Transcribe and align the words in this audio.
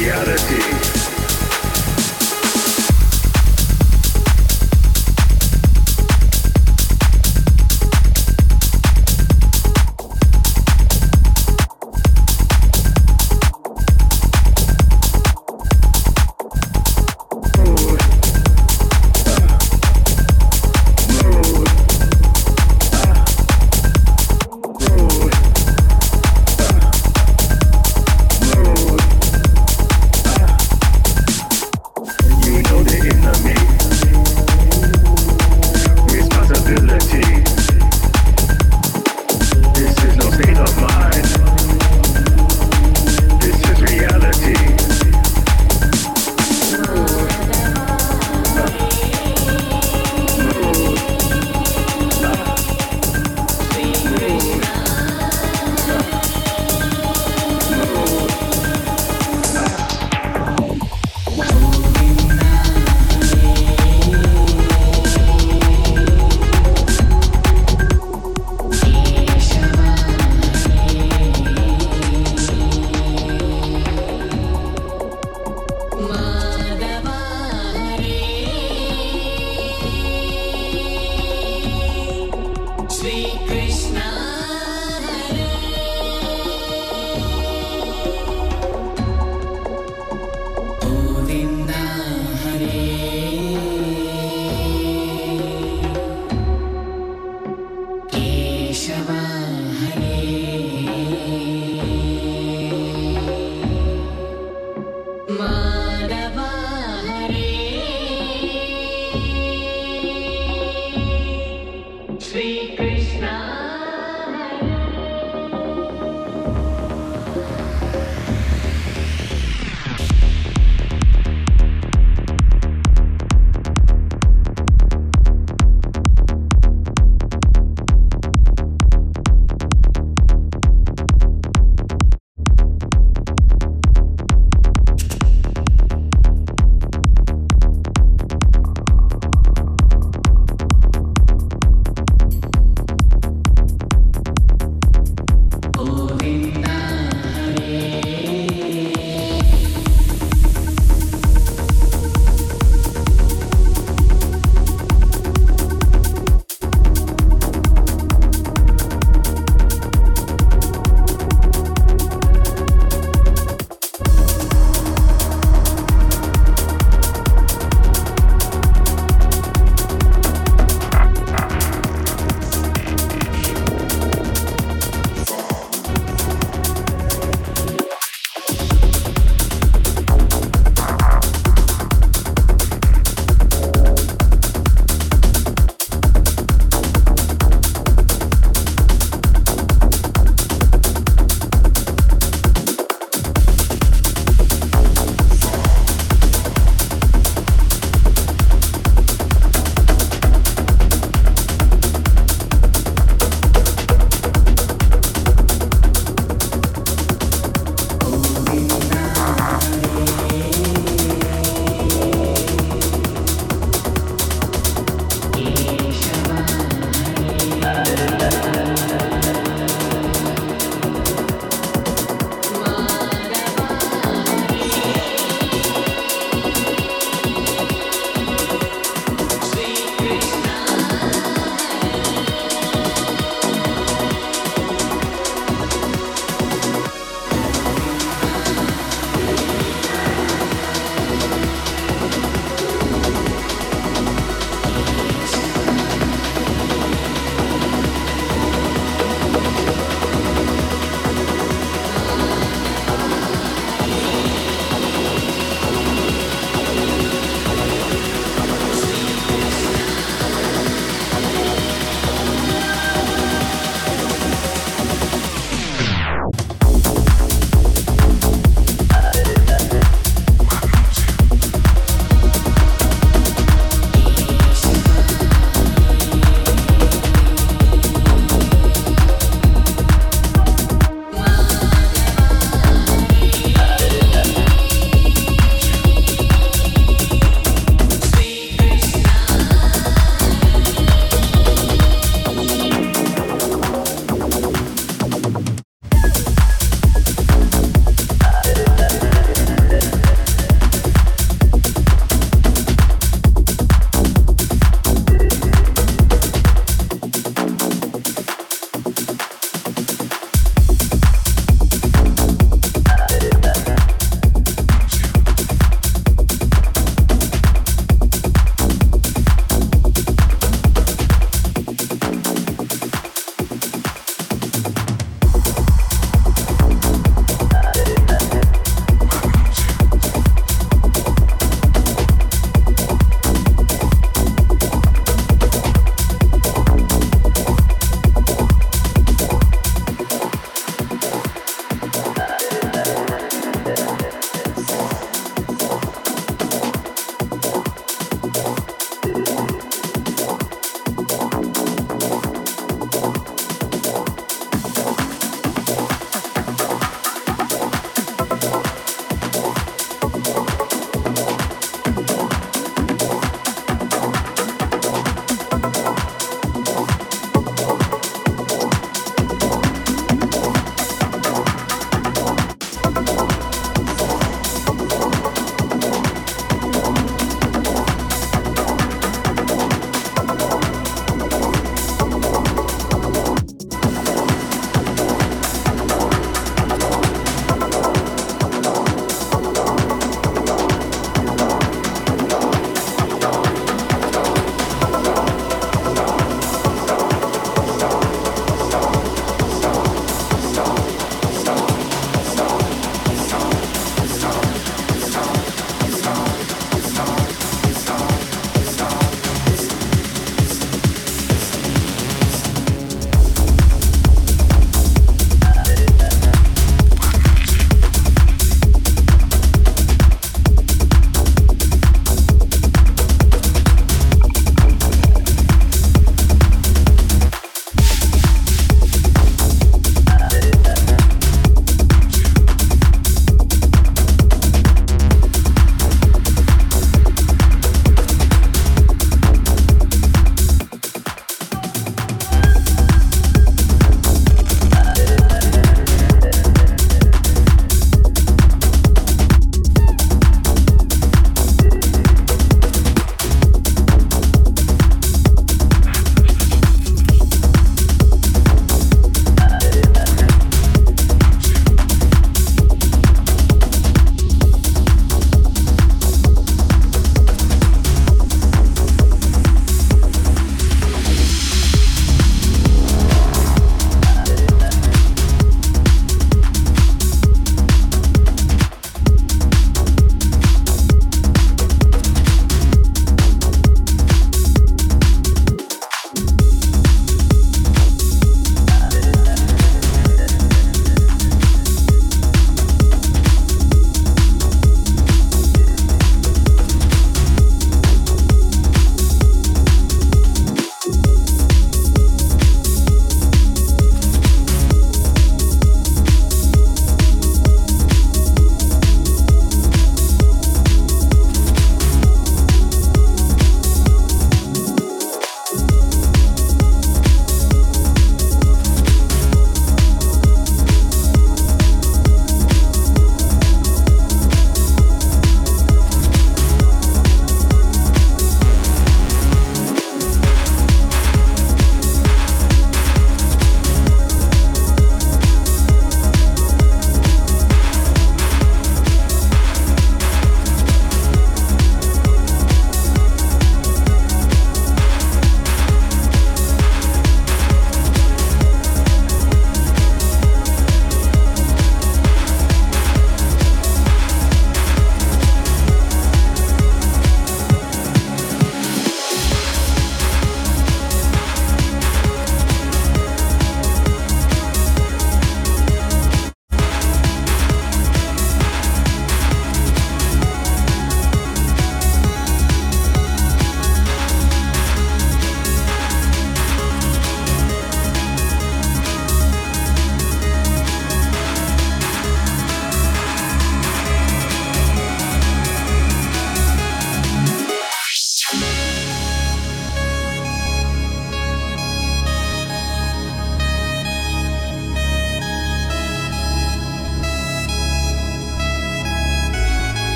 reality. 0.00 0.99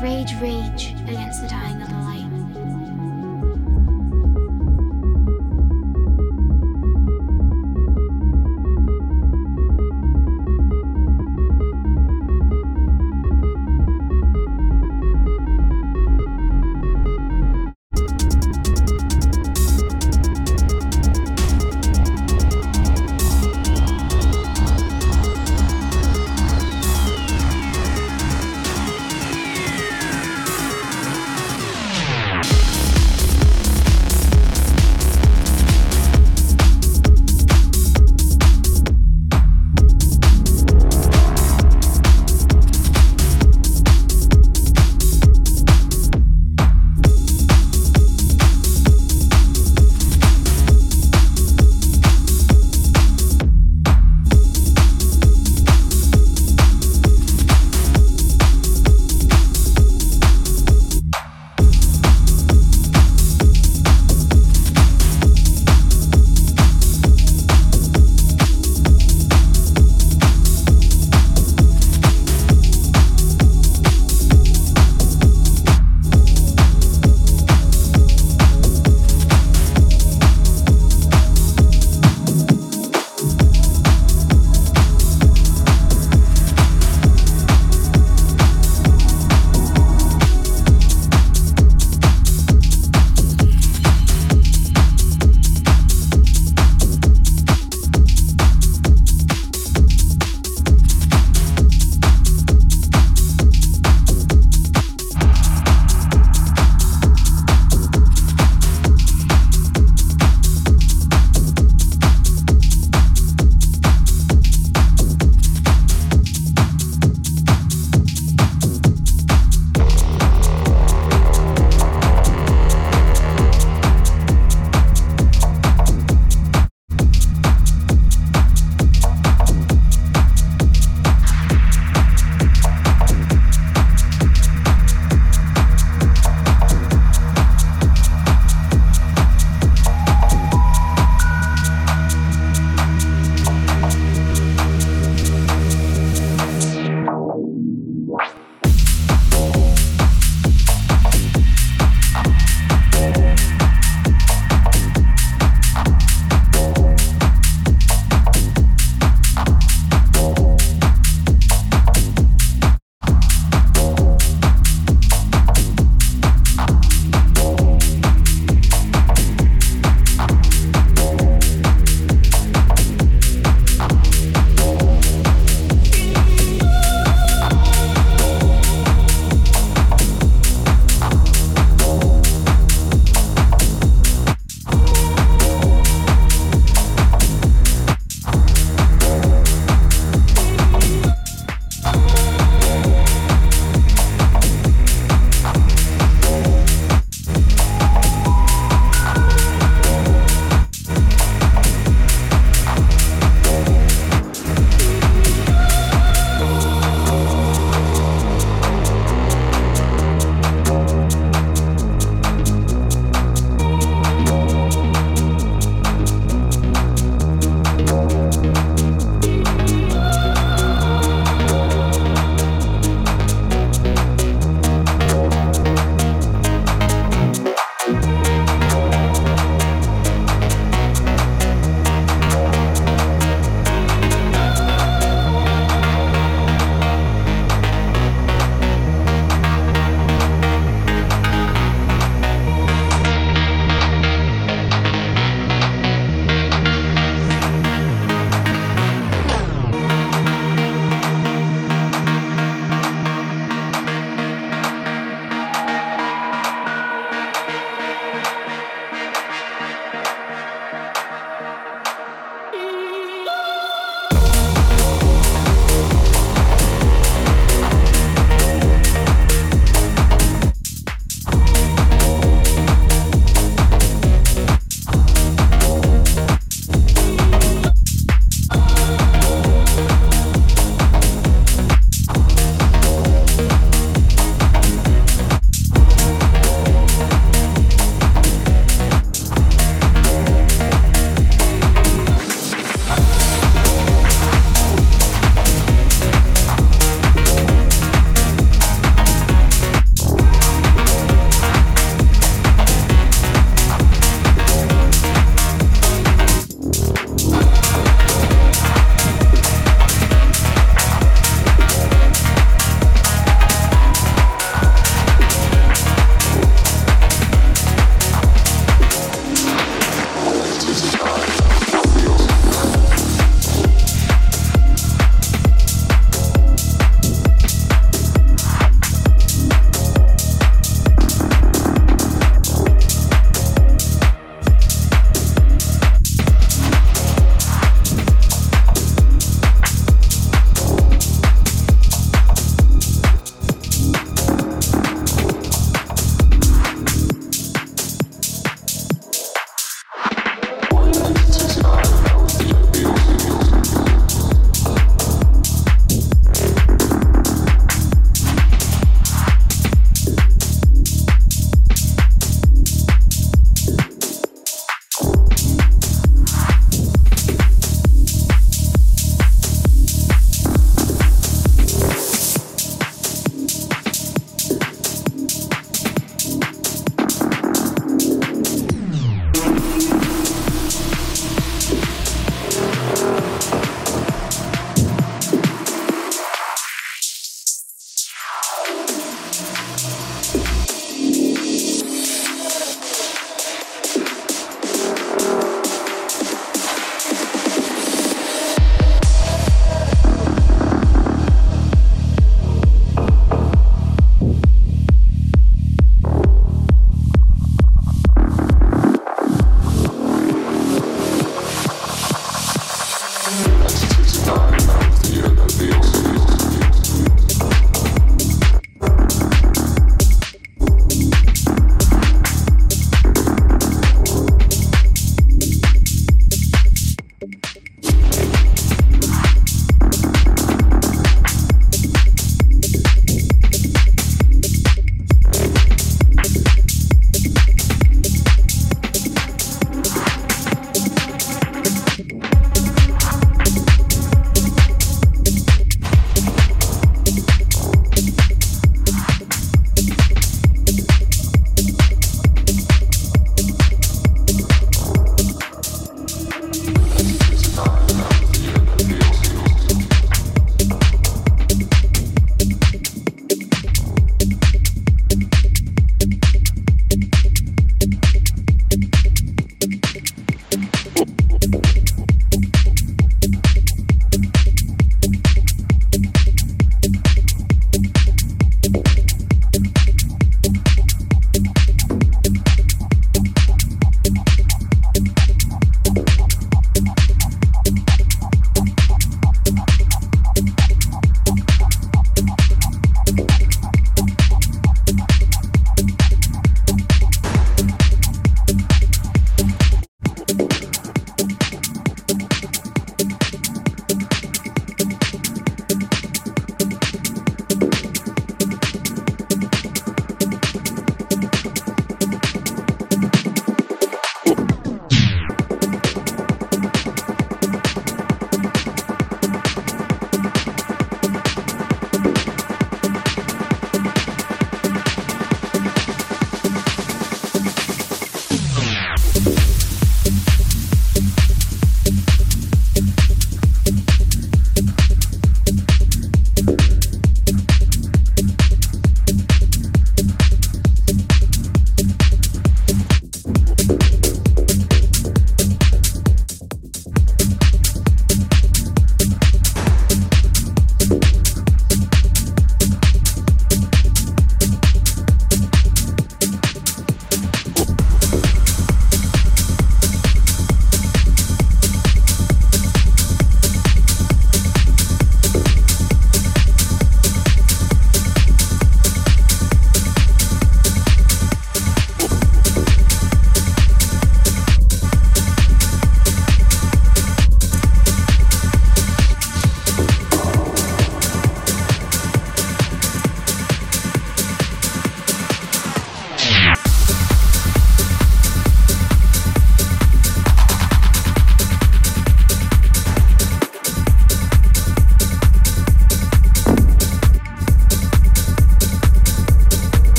Rage, 0.00 0.34
rage 0.40 0.94
against 1.08 1.42
the 1.42 1.48
dying 1.48 1.82
of 1.82 1.90
the 1.90 1.96
light. 1.96 2.39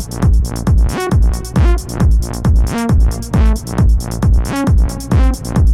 Thank 0.00 0.22
you. 5.58 5.67